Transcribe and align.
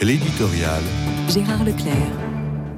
L'éditorial. 0.00 0.82
Gérard 1.28 1.64
Leclerc. 1.64 1.94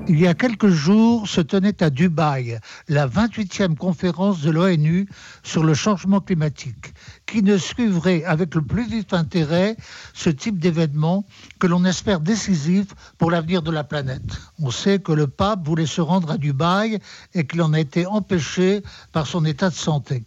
Il 0.06 0.20
y 0.20 0.26
a 0.26 0.34
quelques 0.34 0.68
jours 0.68 1.26
se 1.26 1.40
tenait 1.40 1.82
à 1.82 1.88
Dubaï 1.88 2.60
la 2.88 3.08
28e 3.08 3.74
conférence 3.74 4.42
de 4.42 4.50
l'ONU 4.50 5.08
sur 5.42 5.64
le 5.64 5.72
changement 5.72 6.20
climatique, 6.20 6.92
qui 7.24 7.42
ne 7.42 7.56
suivrait 7.56 8.22
avec 8.24 8.54
le 8.54 8.60
plus 8.60 8.86
vif 8.86 9.12
intérêt 9.12 9.76
ce 10.12 10.28
type 10.30 10.58
d'événement 10.58 11.24
que 11.58 11.66
l'on 11.66 11.84
espère 11.86 12.20
décisif 12.20 12.86
pour 13.18 13.30
l'avenir 13.30 13.62
de 13.62 13.70
la 13.70 13.82
planète. 13.82 14.38
On 14.60 14.70
sait 14.70 14.98
que 14.98 15.12
le 15.12 15.26
pape 15.26 15.66
voulait 15.66 15.86
se 15.86 16.02
rendre 16.02 16.30
à 16.30 16.38
Dubaï 16.38 16.98
et 17.34 17.46
qu'il 17.46 17.62
en 17.62 17.72
a 17.72 17.80
été 17.80 18.06
empêché 18.06 18.82
par 19.12 19.26
son 19.26 19.44
état 19.46 19.70
de 19.70 19.74
santé. 19.74 20.22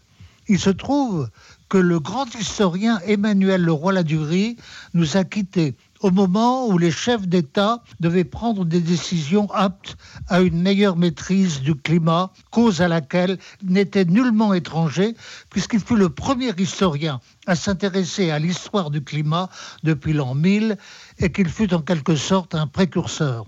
Il 0.50 0.60
se 0.60 0.72
trouve 0.72 1.30
que 1.70 1.78
le 1.78 2.00
grand 2.00 2.34
historien 2.34 3.00
Emmanuel 3.06 3.62
Leroy-Ladurie 3.62 4.58
nous 4.96 5.16
a 5.16 5.24
quittés 5.24 5.76
au 6.02 6.12
moment 6.12 6.68
où 6.68 6.78
les 6.78 6.92
chefs 6.92 7.28
d'État 7.28 7.84
devaient 8.00 8.24
prendre 8.24 8.66
des 8.66 8.80
décisions 8.80 9.52
aptes 9.52 9.98
à 10.28 10.42
une 10.42 10.62
meilleure 10.62 10.96
maîtrise 10.96 11.62
du 11.62 11.76
climat, 11.76 12.32
cause 12.52 12.82
à 12.82 12.88
laquelle 12.88 13.38
il 13.62 13.72
n'était 13.74 14.06
nullement 14.06 14.54
étranger, 14.54 15.16
puisqu'il 15.50 15.82
fut 15.82 15.98
le 15.98 16.10
premier 16.10 16.54
historien 16.58 17.20
à 17.48 17.56
s'intéresser 17.56 18.32
à 18.32 18.40
l'histoire 18.40 18.92
du 18.92 19.04
climat 19.04 19.50
depuis 19.84 20.14
l'an 20.14 20.36
1000 20.36 20.78
et 21.20 21.32
qu'il 21.32 21.50
fut 21.50 21.74
en 21.74 21.82
quelque 21.82 22.16
sorte 22.16 22.56
un 22.56 22.68
précurseur. 22.68 23.46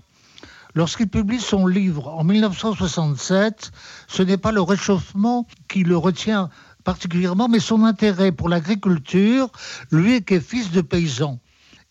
Lorsqu'il 0.74 1.08
publie 1.08 1.40
son 1.40 1.66
livre 1.66 2.08
en 2.08 2.24
1967, 2.24 3.72
ce 4.08 4.22
n'est 4.22 4.38
pas 4.38 4.52
le 4.52 4.62
réchauffement 4.62 5.46
qui 5.68 5.84
le 5.84 5.96
retient 5.96 6.48
particulièrement, 6.84 7.48
mais 7.48 7.60
son 7.60 7.84
intérêt 7.84 8.32
pour 8.32 8.48
l'agriculture, 8.48 9.50
lui 9.90 10.22
qui 10.24 10.34
est 10.34 10.40
fils 10.40 10.70
de 10.70 10.80
paysan. 10.80 11.38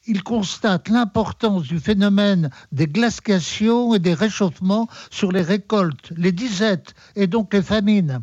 Il 0.07 0.23
constate 0.23 0.89
l'importance 0.89 1.63
du 1.63 1.79
phénomène 1.79 2.49
des 2.71 2.87
glaciations 2.87 3.93
et 3.93 3.99
des 3.99 4.15
réchauffements 4.15 4.87
sur 5.11 5.31
les 5.31 5.43
récoltes, 5.43 6.11
les 6.17 6.31
disettes 6.31 6.95
et 7.15 7.27
donc 7.27 7.53
les 7.53 7.61
famines. 7.61 8.21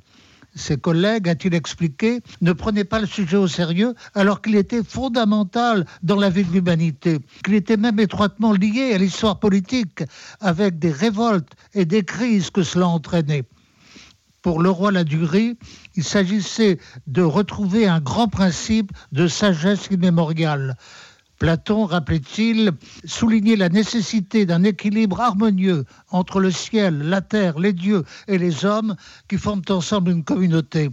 Ses 0.57 0.77
collègues, 0.77 1.29
a-t-il 1.29 1.55
expliqué, 1.55 2.21
ne 2.41 2.53
prenaient 2.53 2.83
pas 2.83 2.99
le 2.99 3.07
sujet 3.07 3.37
au 3.37 3.47
sérieux 3.47 3.95
alors 4.15 4.43
qu'il 4.43 4.57
était 4.57 4.83
fondamental 4.83 5.87
dans 6.03 6.17
la 6.17 6.31
vie 6.31 6.43
de 6.43 6.51
l'humanité, 6.51 7.21
qu'il 7.45 7.55
était 7.55 7.77
même 7.77 8.01
étroitement 8.01 8.53
lié 8.53 8.93
à 8.95 8.99
l'histoire 8.99 9.39
politique 9.39 10.03
avec 10.41 10.81
des 10.81 10.91
révoltes 10.91 11.53
et 11.75 11.85
des 11.85 12.03
crises 12.03 12.51
que 12.51 12.65
cela 12.65 12.89
entraînait 12.89 13.45
pour 14.49 14.63
le 14.63 14.71
roi 14.71 14.93
Ladurie, 14.93 15.59
il 15.95 16.05
s'agissait 16.05 16.79
de 17.07 17.23
retrouver 17.23 17.87
un 17.87 18.01
grand 18.01 18.29
principe 18.29 18.93
de 19.13 19.27
sagesse 19.27 19.89
immémoriale. 19.91 20.77
Platon, 21.39 21.87
rappelait-il, 21.87 22.73
soulignait 23.05 23.55
la 23.55 23.69
nécessité 23.69 24.45
d'un 24.45 24.65
équilibre 24.65 25.21
harmonieux 25.21 25.85
entre 26.11 26.41
le 26.41 26.51
ciel, 26.51 26.99
la 26.99 27.21
terre, 27.21 27.61
les 27.61 27.73
dieux 27.73 28.05
et 28.27 28.39
les 28.39 28.65
hommes 28.65 28.97
qui 29.29 29.39
forment 29.39 29.63
ensemble 29.69 30.11
une 30.11 30.25
communauté. 30.25 30.91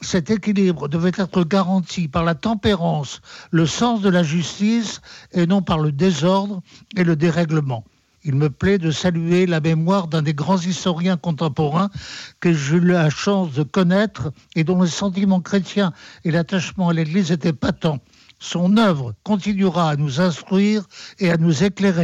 Cet 0.00 0.30
équilibre 0.30 0.88
devait 0.88 1.12
être 1.16 1.42
garanti 1.42 2.06
par 2.06 2.22
la 2.22 2.36
tempérance, 2.36 3.20
le 3.50 3.66
sens 3.66 4.00
de 4.00 4.10
la 4.10 4.22
justice 4.22 5.00
et 5.32 5.46
non 5.46 5.62
par 5.62 5.78
le 5.78 5.90
désordre 5.90 6.62
et 6.96 7.02
le 7.02 7.16
dérèglement. 7.16 7.84
Il 8.22 8.34
me 8.34 8.50
plaît 8.50 8.78
de 8.78 8.90
saluer 8.90 9.46
la 9.46 9.60
mémoire 9.60 10.06
d'un 10.06 10.20
des 10.22 10.34
grands 10.34 10.60
historiens 10.60 11.16
contemporains 11.16 11.90
que 12.38 12.52
j'ai 12.52 12.76
eu 12.76 12.80
la 12.80 13.08
chance 13.08 13.52
de 13.54 13.62
connaître 13.62 14.32
et 14.54 14.62
dont 14.62 14.82
le 14.82 14.86
sentiment 14.86 15.40
chrétien 15.40 15.94
et 16.24 16.30
l'attachement 16.30 16.90
à 16.90 16.92
l'Église 16.92 17.32
étaient 17.32 17.54
patents. 17.54 17.98
Son 18.42 18.78
œuvre 18.78 19.14
continuera 19.22 19.90
à 19.90 19.96
nous 19.96 20.20
instruire 20.20 20.84
et 21.18 21.30
à 21.30 21.36
nous 21.36 21.62
éclairer. 21.62 21.98